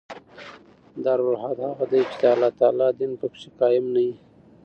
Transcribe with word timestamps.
دارالعهد 1.03 1.57
هغه 1.67 1.85
دئ، 1.91 2.01
چي 2.11 2.17
د 2.21 2.23
الله 2.33 2.51
تعالی 2.59 2.87
دین 2.99 3.11
په 3.19 3.25
کښي 3.31 3.49
قایم 3.59 3.85
نه 3.95 4.01
يي. 4.07 4.13